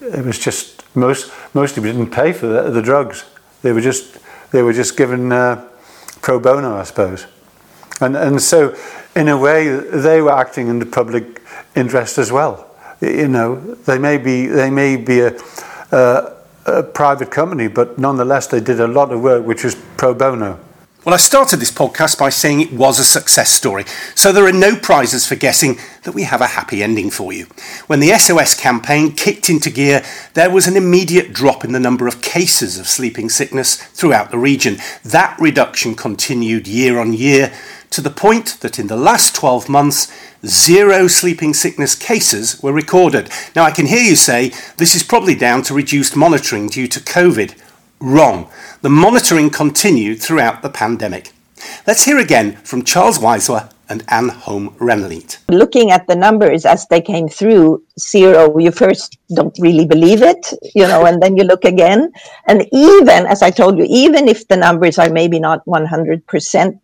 It 0.01 0.25
was 0.25 0.39
just 0.39 0.78
most 0.99 1.31
mostly 1.53 1.83
we 1.83 1.91
didn't 1.91 2.11
pay 2.11 2.33
for 2.33 2.47
the, 2.47 2.69
the 2.69 2.81
drugs. 2.81 3.25
They 3.61 3.71
were 3.71 3.81
just 3.81 4.19
they 4.51 4.61
were 4.61 4.73
just 4.73 4.97
given 4.97 5.31
uh, 5.31 5.67
pro 6.21 6.39
bono, 6.39 6.75
I 6.75 6.83
suppose. 6.83 7.25
And 8.01 8.15
and 8.15 8.41
so 8.41 8.75
in 9.15 9.27
a 9.27 9.37
way 9.37 9.69
they 9.69 10.21
were 10.21 10.31
acting 10.31 10.67
in 10.67 10.79
the 10.79 10.85
public 10.85 11.41
interest 11.75 12.17
as 12.17 12.31
well. 12.31 12.65
You 13.01 13.27
know, 13.27 13.55
they 13.85 13.97
may 13.97 14.17
be 14.17 14.45
they 14.47 14.69
may 14.69 14.97
be 14.97 15.21
a, 15.21 15.33
a, 15.91 16.35
a 16.65 16.83
private 16.83 17.31
company, 17.31 17.67
but 17.67 17.97
nonetheless 17.97 18.47
they 18.47 18.59
did 18.59 18.79
a 18.79 18.87
lot 18.87 19.11
of 19.11 19.21
work 19.21 19.45
which 19.45 19.63
was 19.63 19.75
pro 19.97 20.13
bono. 20.13 20.59
Well, 21.05 21.15
I 21.15 21.17
started 21.17 21.61
this 21.61 21.71
podcast 21.71 22.19
by 22.19 22.27
saying 22.27 22.59
it 22.59 22.73
was 22.73 22.99
a 22.99 23.05
success 23.05 23.49
story, 23.49 23.85
so 24.15 24.33
there 24.33 24.45
are 24.45 24.51
no 24.51 24.75
prizes 24.75 25.25
for 25.25 25.37
guessing 25.37 25.79
that 26.03 26.13
we 26.13 26.23
have 26.23 26.41
a 26.41 26.47
happy 26.47 26.83
ending 26.83 27.09
for 27.09 27.31
you. 27.31 27.45
When 27.87 28.01
the 28.01 28.11
SOS 28.17 28.53
campaign 28.53 29.13
kicked 29.13 29.49
into 29.49 29.69
gear, 29.69 30.03
there 30.33 30.49
was 30.49 30.67
an 30.67 30.75
immediate 30.75 31.31
drop 31.31 31.63
in 31.63 31.71
the 31.71 31.79
number 31.79 32.05
of 32.09 32.21
cases 32.21 32.77
of 32.77 32.85
sleeping 32.85 33.29
sickness 33.29 33.77
throughout 33.77 34.29
the 34.29 34.37
region. 34.37 34.75
That 35.05 35.39
reduction 35.39 35.95
continued 35.95 36.67
year 36.67 36.99
on 36.99 37.13
year 37.13 37.53
to 37.91 38.01
the 38.01 38.09
point 38.09 38.57
that 38.59 38.77
in 38.77 38.87
the 38.87 38.97
last 38.97 39.33
12 39.33 39.69
months, 39.69 40.11
zero 40.45 41.07
sleeping 41.07 41.53
sickness 41.53 41.95
cases 41.95 42.61
were 42.61 42.73
recorded. 42.73 43.29
Now, 43.55 43.63
I 43.63 43.71
can 43.71 43.85
hear 43.85 44.03
you 44.03 44.17
say 44.17 44.51
this 44.75 44.95
is 44.95 45.03
probably 45.03 45.35
down 45.35 45.61
to 45.63 45.73
reduced 45.73 46.17
monitoring 46.17 46.67
due 46.67 46.87
to 46.87 46.99
COVID. 46.99 47.57
Wrong. 48.01 48.49
The 48.81 48.89
monitoring 48.89 49.49
continued 49.49 50.21
throughout 50.21 50.61
the 50.61 50.69
pandemic. 50.69 51.33
Let's 51.85 52.05
hear 52.05 52.17
again 52.17 52.55
from 52.63 52.83
Charles 52.83 53.19
Waiswa 53.19 53.71
and 53.89 54.03
Anne 54.07 54.29
Holm 54.29 54.69
Rannaleet. 54.79 55.39
Looking 55.49 55.91
at 55.91 56.07
the 56.07 56.15
numbers 56.15 56.65
as 56.65 56.85
they 56.87 57.01
came 57.01 57.27
through, 57.27 57.83
zero, 57.99 58.57
you 58.57 58.71
first 58.71 59.17
don't 59.35 59.57
really 59.59 59.85
believe 59.85 60.21
it, 60.21 60.53
you 60.75 60.87
know, 60.87 61.05
and 61.05 61.21
then 61.21 61.35
you 61.35 61.43
look 61.43 61.65
again. 61.65 62.11
And 62.47 62.67
even, 62.71 63.25
as 63.25 63.41
I 63.41 63.49
told 63.49 63.77
you, 63.77 63.85
even 63.89 64.27
if 64.27 64.47
the 64.47 64.57
numbers 64.57 64.97
are 64.97 65.09
maybe 65.09 65.39
not 65.39 65.65
100%, 65.65 66.79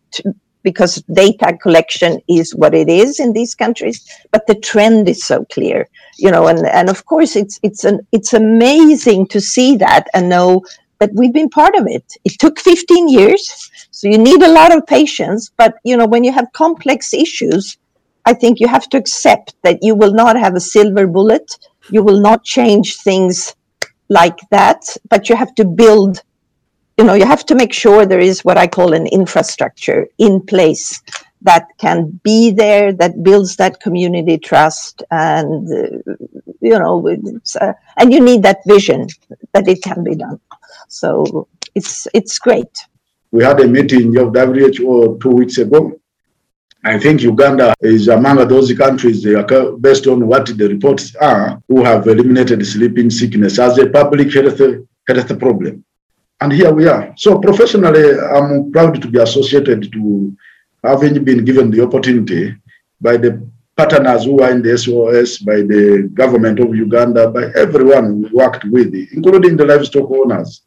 because 0.62 0.96
data 1.14 1.56
collection 1.62 2.20
is 2.28 2.52
what 2.56 2.74
it 2.74 2.88
is 2.88 3.20
in 3.20 3.32
these 3.32 3.54
countries, 3.54 4.04
but 4.32 4.46
the 4.48 4.56
trend 4.56 5.08
is 5.08 5.24
so 5.24 5.44
clear, 5.44 5.86
you 6.18 6.28
know, 6.28 6.48
and, 6.48 6.66
and 6.66 6.90
of 6.90 7.06
course 7.06 7.36
it's, 7.36 7.60
it's 7.62 7.84
an, 7.84 8.00
it's 8.10 8.34
amazing 8.34 9.28
to 9.28 9.40
see 9.40 9.76
that 9.76 10.08
and 10.12 10.28
know 10.28 10.64
but 10.98 11.10
we've 11.14 11.32
been 11.32 11.48
part 11.48 11.74
of 11.76 11.86
it. 11.86 12.04
It 12.24 12.38
took 12.38 12.58
15 12.58 13.08
years, 13.08 13.70
so 13.90 14.08
you 14.08 14.18
need 14.18 14.42
a 14.42 14.52
lot 14.52 14.74
of 14.76 14.86
patience. 14.86 15.50
But 15.56 15.74
you 15.84 15.96
know, 15.96 16.06
when 16.06 16.24
you 16.24 16.32
have 16.32 16.52
complex 16.52 17.12
issues, 17.12 17.76
I 18.24 18.34
think 18.34 18.60
you 18.60 18.68
have 18.68 18.88
to 18.90 18.96
accept 18.96 19.54
that 19.62 19.78
you 19.82 19.94
will 19.94 20.12
not 20.12 20.36
have 20.36 20.54
a 20.54 20.60
silver 20.60 21.06
bullet. 21.06 21.58
You 21.90 22.02
will 22.02 22.20
not 22.20 22.44
change 22.44 22.96
things 22.96 23.54
like 24.08 24.38
that, 24.50 24.82
but 25.08 25.28
you 25.28 25.36
have 25.36 25.54
to 25.56 25.64
build. 25.64 26.22
You 26.98 27.04
know, 27.04 27.14
you 27.14 27.26
have 27.26 27.44
to 27.46 27.54
make 27.54 27.74
sure 27.74 28.06
there 28.06 28.20
is 28.20 28.44
what 28.44 28.56
I 28.56 28.66
call 28.66 28.94
an 28.94 29.06
infrastructure 29.06 30.08
in 30.18 30.40
place 30.40 31.02
that 31.42 31.68
can 31.78 32.18
be 32.24 32.50
there, 32.50 32.92
that 32.94 33.22
builds 33.22 33.56
that 33.56 33.80
community 33.80 34.38
trust, 34.38 35.02
and 35.10 35.72
uh, 35.72 36.14
you 36.60 36.78
know, 36.78 37.06
uh, 37.60 37.72
and 37.96 38.12
you 38.12 38.20
need 38.20 38.42
that 38.42 38.58
vision 38.66 39.06
that 39.52 39.68
it 39.68 39.82
can 39.82 40.02
be 40.02 40.14
done. 40.14 40.40
So 40.88 41.48
it's 41.74 42.06
it's 42.14 42.38
great. 42.38 42.72
We 43.30 43.44
had 43.44 43.60
a 43.60 43.68
meeting 43.68 44.16
of 44.18 44.34
WHO 44.34 45.18
two 45.20 45.30
weeks 45.30 45.58
ago. 45.58 46.00
I 46.84 46.98
think 46.98 47.20
Uganda 47.22 47.74
is 47.80 48.06
among 48.06 48.46
those 48.46 48.72
countries, 48.72 49.24
based 49.80 50.06
on 50.06 50.26
what 50.26 50.46
the 50.46 50.68
reports 50.68 51.16
are, 51.16 51.60
who 51.68 51.82
have 51.82 52.06
eliminated 52.06 52.64
sleeping 52.64 53.10
sickness 53.10 53.58
as 53.58 53.76
a 53.78 53.90
public 53.90 54.32
health, 54.32 54.60
health 55.08 55.38
problem. 55.40 55.84
And 56.40 56.52
here 56.52 56.72
we 56.72 56.86
are. 56.86 57.12
So 57.16 57.38
professionally, 57.40 58.20
I'm 58.20 58.70
proud 58.70 59.02
to 59.02 59.08
be 59.08 59.18
associated 59.18 59.90
to 59.92 60.36
having 60.84 61.24
been 61.24 61.44
given 61.44 61.70
the 61.70 61.82
opportunity 61.82 62.54
by 63.00 63.16
the 63.16 63.44
partners 63.76 64.24
who 64.24 64.40
are 64.42 64.52
in 64.52 64.62
the 64.62 64.78
SOS, 64.78 65.38
by 65.38 65.56
the 65.56 66.08
government 66.14 66.60
of 66.60 66.74
Uganda, 66.74 67.28
by 67.30 67.50
everyone 67.56 68.22
we 68.22 68.28
worked 68.30 68.64
with, 68.66 68.94
including 69.12 69.56
the 69.56 69.64
livestock 69.64 70.08
owners, 70.10 70.62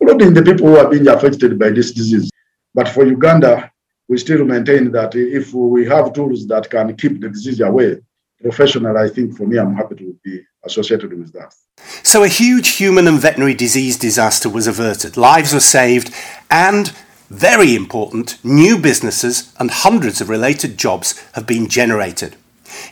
including 0.00 0.34
the 0.34 0.42
people 0.42 0.68
who 0.68 0.76
are 0.76 0.88
being 0.88 1.08
affected 1.08 1.58
by 1.58 1.70
this 1.70 1.92
disease. 1.92 2.30
But 2.74 2.88
for 2.88 3.06
Uganda, 3.06 3.70
we 4.08 4.18
still 4.18 4.44
maintain 4.44 4.92
that 4.92 5.14
if 5.14 5.52
we 5.52 5.86
have 5.86 6.12
tools 6.12 6.46
that 6.46 6.70
can 6.70 6.96
keep 6.96 7.20
the 7.20 7.28
disease 7.28 7.60
away, 7.60 7.98
professional, 8.40 8.96
I 8.96 9.08
think 9.08 9.36
for 9.36 9.46
me, 9.46 9.58
I'm 9.58 9.74
happy 9.74 9.96
to 9.96 10.16
be 10.22 10.42
associated 10.64 11.12
with 11.18 11.32
that. 11.32 11.54
So, 12.02 12.22
a 12.22 12.28
huge 12.28 12.76
human 12.76 13.08
and 13.08 13.18
veterinary 13.18 13.54
disease 13.54 13.98
disaster 13.98 14.48
was 14.48 14.66
averted, 14.66 15.16
lives 15.16 15.52
were 15.52 15.60
saved, 15.60 16.14
and 16.50 16.92
very 17.28 17.74
important, 17.74 18.42
new 18.44 18.78
businesses 18.78 19.52
and 19.58 19.70
hundreds 19.70 20.20
of 20.20 20.28
related 20.28 20.78
jobs 20.78 21.18
have 21.32 21.46
been 21.46 21.68
generated. 21.68 22.36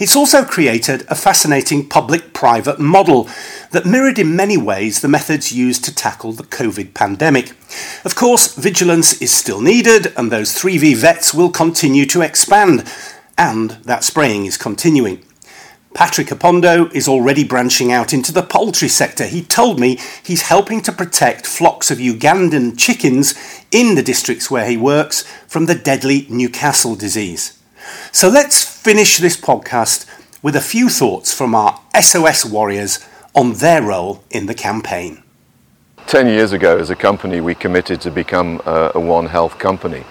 It's 0.00 0.16
also 0.16 0.44
created 0.44 1.04
a 1.08 1.14
fascinating 1.14 1.88
public 1.88 2.32
private 2.32 2.78
model 2.78 3.28
that 3.70 3.86
mirrored 3.86 4.18
in 4.18 4.36
many 4.36 4.56
ways 4.56 5.00
the 5.00 5.08
methods 5.08 5.52
used 5.52 5.84
to 5.84 5.94
tackle 5.94 6.32
the 6.32 6.44
COVID 6.44 6.94
pandemic. 6.94 7.52
Of 8.04 8.14
course, 8.14 8.54
vigilance 8.54 9.20
is 9.20 9.32
still 9.32 9.60
needed, 9.60 10.12
and 10.16 10.30
those 10.30 10.52
3V 10.52 10.96
vets 10.96 11.32
will 11.32 11.50
continue 11.50 12.06
to 12.06 12.22
expand, 12.22 12.90
and 13.38 13.70
that 13.84 14.04
spraying 14.04 14.46
is 14.46 14.56
continuing. 14.56 15.24
Patrick 15.94 16.26
Apondo 16.26 16.92
is 16.92 17.06
already 17.06 17.44
branching 17.44 17.92
out 17.92 18.12
into 18.12 18.32
the 18.32 18.42
poultry 18.42 18.88
sector. 18.88 19.26
He 19.26 19.42
told 19.42 19.78
me 19.78 20.00
he's 20.24 20.42
helping 20.42 20.82
to 20.82 20.92
protect 20.92 21.46
flocks 21.46 21.88
of 21.88 21.98
Ugandan 21.98 22.76
chickens 22.76 23.34
in 23.70 23.94
the 23.94 24.02
districts 24.02 24.50
where 24.50 24.68
he 24.68 24.76
works 24.76 25.22
from 25.46 25.66
the 25.66 25.76
deadly 25.76 26.26
Newcastle 26.28 26.96
disease. 26.96 27.56
So 28.10 28.28
let's 28.28 28.73
finish 28.84 29.16
this 29.16 29.34
podcast 29.34 30.06
with 30.42 30.54
a 30.54 30.60
few 30.60 30.90
thoughts 30.90 31.32
from 31.32 31.54
our 31.54 31.80
SOS 31.98 32.44
warriors 32.44 32.98
on 33.34 33.54
their 33.54 33.80
role 33.80 34.22
in 34.30 34.44
the 34.44 34.52
campaign. 34.52 35.22
10 36.06 36.26
years 36.26 36.52
ago, 36.52 36.76
as 36.76 36.90
a 36.90 36.94
company, 36.94 37.40
we 37.40 37.54
committed 37.54 37.98
to 38.02 38.10
become 38.10 38.60
a, 38.66 38.92
a 38.94 39.00
One 39.00 39.24
Health 39.24 39.58
company. 39.58 40.04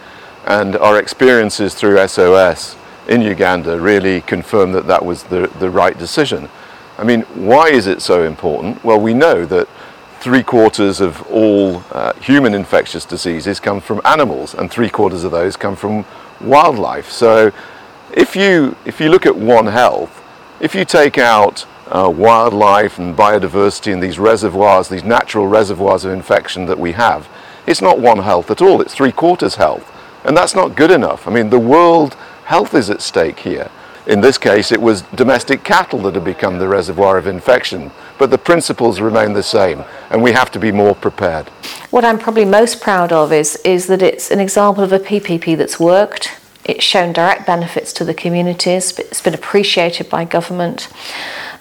And 0.48 0.76
our 0.78 0.98
experiences 0.98 1.76
through 1.76 2.08
SOS 2.08 2.76
in 3.08 3.22
Uganda 3.22 3.80
really 3.80 4.22
confirmed 4.22 4.74
that 4.74 4.88
that 4.88 5.06
was 5.06 5.22
the, 5.22 5.52
the 5.60 5.70
right 5.70 5.96
decision. 5.96 6.50
I 6.98 7.04
mean, 7.04 7.22
why 7.36 7.68
is 7.68 7.86
it 7.86 8.02
so 8.02 8.24
important? 8.24 8.84
Well, 8.84 9.00
we 9.00 9.14
know 9.14 9.46
that 9.46 9.68
three 10.20 10.42
quarters 10.42 11.00
of 11.00 11.22
all 11.30 11.84
uh, 11.92 12.14
human 12.14 12.56
infectious 12.56 13.06
diseases 13.06 13.60
come 13.60 13.82
from 13.82 14.02
animals, 14.04 14.56
and 14.56 14.72
three 14.72 14.90
quarters 14.90 15.24
of 15.24 15.32
those 15.32 15.56
come 15.56 15.76
from 15.76 16.06
wildlife. 16.42 17.12
So 17.12 17.52
if 18.14 18.36
you, 18.36 18.76
if 18.86 19.00
you 19.00 19.10
look 19.10 19.26
at 19.26 19.36
One 19.36 19.68
Health, 19.68 20.22
if 20.60 20.76
you 20.76 20.86
take 20.86 21.18
out 21.18 21.66
uh, 21.88 22.10
wildlife 22.10 22.98
and 22.98 23.16
biodiversity 23.16 23.92
and 23.92 24.02
these 24.02 24.20
reservoirs, 24.20 24.88
these 24.88 25.04
natural 25.04 25.48
reservoirs 25.48 26.06
of 26.06 26.12
infection 26.12 26.66
that 26.66 26.80
we 26.80 26.94
have, 26.94 27.28
it's 27.66 27.82
not 27.82 28.00
One 28.00 28.20
Health 28.20 28.52
at 28.52 28.62
all, 28.62 28.82
it's 28.82 28.94
three 28.94 29.12
quarters 29.12 29.56
health. 29.56 29.90
And 30.24 30.38
that's 30.38 30.56
not 30.56 30.76
good 30.76 30.92
enough. 30.92 31.28
I 31.28 31.32
mean, 31.32 31.50
the 31.50 31.60
world 31.60 32.16
health 32.46 32.74
is 32.74 32.90
at 32.90 33.02
stake 33.02 33.40
here. 33.40 33.70
In 34.06 34.20
this 34.20 34.38
case, 34.38 34.72
it 34.72 34.82
was 34.82 35.02
domestic 35.16 35.64
cattle 35.64 36.00
that 36.00 36.14
had 36.14 36.26
become 36.26 36.60
the 36.60 36.68
reservoir 36.68 37.18
of 37.18 37.26
infection, 37.26 37.90
but 38.20 38.32
the 38.32 38.38
principles 38.38 39.00
remain 39.00 39.32
the 39.32 39.44
same, 39.44 39.84
and 40.10 40.22
we 40.22 40.34
have 40.34 40.52
to 40.52 40.60
be 40.60 40.74
more 40.74 40.94
prepared. 40.94 41.48
What 41.90 42.04
I'm 42.04 42.20
probably 42.20 42.44
most 42.44 42.82
proud 42.82 43.14
of 43.14 43.32
is, 43.32 43.56
is 43.64 43.88
that 43.88 44.02
it's 44.02 44.30
an 44.30 44.40
example 44.40 44.84
of 44.84 44.92
a 44.92 45.00
PPP 45.00 45.58
that's 45.58 45.80
worked, 45.80 46.38
it's 46.66 46.84
shown 46.84 47.14
direct 47.14 47.46
benefits 47.46 47.92
to 47.94 48.06
the 48.06 48.14
communities, 48.14 48.98
it's 48.98 49.22
been 49.22 49.34
appreciated 49.34 50.10
by 50.10 50.26
government, 50.26 50.88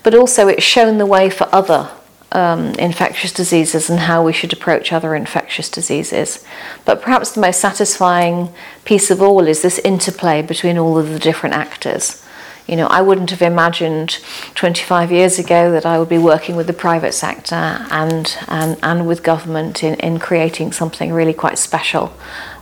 but 0.02 0.14
also 0.14 0.48
it's 0.48 0.62
shown 0.62 0.98
the 0.98 1.06
way 1.06 1.28
for 1.30 1.48
other 1.52 1.90
um, 2.32 2.74
infectious 2.78 3.32
diseases 3.32 3.90
and 3.90 4.00
how 4.00 4.24
we 4.24 4.32
should 4.32 4.52
approach 4.52 4.92
other 4.92 5.14
infectious 5.14 5.68
diseases. 5.68 6.44
But 6.84 7.02
perhaps 7.02 7.32
the 7.32 7.40
most 7.40 7.60
satisfying 7.60 8.52
piece 8.84 9.10
of 9.10 9.20
all 9.20 9.46
is 9.46 9.62
this 9.62 9.78
interplay 9.80 10.42
between 10.42 10.78
all 10.78 10.98
of 10.98 11.10
the 11.10 11.18
different 11.18 11.54
actors. 11.54 12.24
You 12.66 12.76
know, 12.76 12.86
I 12.86 13.02
wouldn't 13.02 13.30
have 13.30 13.42
imagined 13.42 14.18
25 14.54 15.10
years 15.10 15.38
ago 15.38 15.72
that 15.72 15.84
I 15.84 15.98
would 15.98 16.08
be 16.08 16.18
working 16.18 16.54
with 16.54 16.68
the 16.68 16.72
private 16.72 17.12
sector 17.12 17.54
and, 17.56 18.34
and, 18.46 18.78
and 18.82 19.06
with 19.06 19.24
government 19.24 19.82
in, 19.82 19.94
in 19.94 20.18
creating 20.20 20.72
something 20.72 21.12
really 21.12 21.34
quite 21.34 21.58
special 21.58 22.12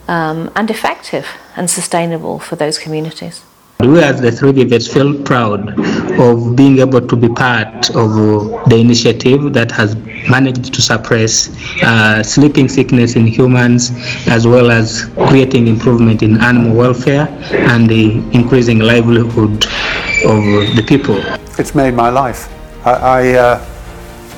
um, 0.08 0.50
and 0.56 0.70
effective 0.70 1.26
and 1.56 1.70
sustainable 1.70 2.38
for 2.38 2.56
those 2.56 2.78
communities. 2.78 3.44
We 3.80 4.02
as 4.02 4.20
the 4.20 4.30
3V 4.30 4.68
vets 4.68 4.92
feel 4.92 5.22
proud 5.22 5.60
of 6.20 6.54
being 6.54 6.80
able 6.80 7.00
to 7.00 7.16
be 7.16 7.30
part 7.30 7.88
of 7.96 8.14
the 8.68 8.76
initiative 8.76 9.54
that 9.54 9.70
has 9.70 9.96
managed 10.28 10.74
to 10.74 10.82
suppress 10.82 11.48
uh, 11.82 12.22
sleeping 12.22 12.68
sickness 12.68 13.16
in 13.16 13.26
humans 13.26 13.90
as 14.26 14.46
well 14.46 14.70
as 14.70 15.06
creating 15.28 15.66
improvement 15.66 16.22
in 16.22 16.38
animal 16.42 16.76
welfare 16.76 17.26
and 17.52 17.88
the 17.88 18.18
increasing 18.32 18.80
livelihood 18.80 19.64
of 20.26 20.42
the 20.76 20.84
people. 20.86 21.16
It's 21.58 21.74
made 21.74 21.94
my 21.94 22.10
life. 22.10 22.50
I, 22.84 22.92
I 22.92 23.32
uh, 23.32 23.66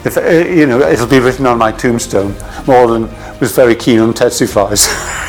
if, 0.05 0.17
uh, 0.17 0.23
you 0.23 0.67
know, 0.67 0.81
it'll 0.81 1.09
be 1.09 1.19
written 1.19 1.47
on 1.47 1.59
my 1.59 1.73
tombstone. 1.73 2.35
Maudlin 2.67 3.09
was 3.41 3.53
very 3.57 3.75
keen 3.75 3.99
on 3.99 4.13
tsetse 4.13 4.47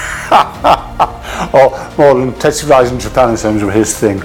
or 1.53 1.69
more 1.97 2.15
than 2.15 2.33
testifies 2.39 2.91
and 2.91 2.99
trypanosomes 2.99 3.63
were 3.63 3.71
his 3.71 3.97
thing. 3.97 4.21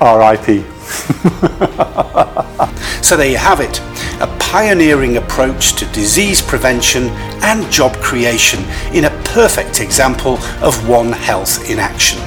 R.I.P. 0.00 0.62
so 3.02 3.16
there 3.16 3.30
you 3.30 3.36
have 3.36 3.60
it, 3.60 3.80
a 4.20 4.26
pioneering 4.38 5.16
approach 5.16 5.74
to 5.76 5.86
disease 5.86 6.42
prevention 6.42 7.04
and 7.42 7.70
job 7.70 7.96
creation 7.98 8.60
in 8.92 9.04
a 9.04 9.22
perfect 9.24 9.80
example 9.80 10.38
of 10.62 10.88
One 10.88 11.12
Health 11.12 11.70
in 11.70 11.78
action. 11.78 12.20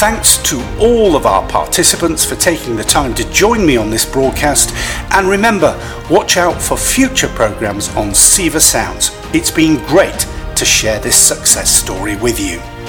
Thanks 0.00 0.38
to 0.44 0.62
all 0.78 1.16
of 1.16 1.26
our 1.26 1.46
participants 1.48 2.24
for 2.24 2.36
taking 2.36 2.76
the 2.76 2.84
time 2.84 3.14
to 3.14 3.30
join 3.32 3.66
me 3.66 3.76
on 3.76 3.90
this 3.90 4.06
broadcast. 4.06 4.72
And 5.12 5.28
remember, 5.28 5.76
watch 6.10 6.36
out 6.36 6.60
for 6.60 6.76
future 6.76 7.28
programs 7.28 7.88
on 7.96 8.10
Ceva 8.10 8.60
Sounds. 8.60 9.10
It's 9.34 9.50
been 9.50 9.84
great 9.86 10.26
to 10.60 10.66
share 10.66 11.00
this 11.00 11.16
success 11.16 11.70
story 11.70 12.16
with 12.16 12.38
you. 12.38 12.79